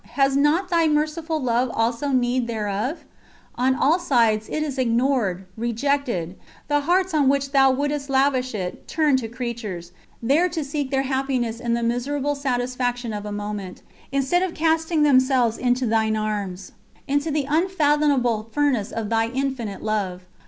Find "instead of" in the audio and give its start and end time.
14.11-14.55